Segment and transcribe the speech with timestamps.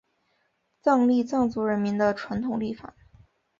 [0.81, 2.95] 藏历藏族人民的传统历法。